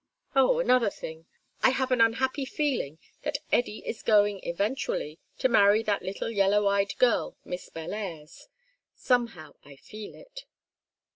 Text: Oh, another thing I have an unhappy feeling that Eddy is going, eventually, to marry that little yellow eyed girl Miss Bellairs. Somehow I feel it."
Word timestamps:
Oh, 0.35 0.57
another 0.57 0.89
thing 0.89 1.27
I 1.61 1.69
have 1.69 1.91
an 1.91 2.01
unhappy 2.01 2.43
feeling 2.43 2.97
that 3.21 3.37
Eddy 3.51 3.83
is 3.85 4.01
going, 4.01 4.39
eventually, 4.41 5.19
to 5.37 5.47
marry 5.47 5.83
that 5.83 6.01
little 6.01 6.31
yellow 6.31 6.65
eyed 6.65 6.97
girl 6.97 7.37
Miss 7.45 7.69
Bellairs. 7.69 8.47
Somehow 8.95 9.53
I 9.63 9.75
feel 9.75 10.15
it." 10.15 10.45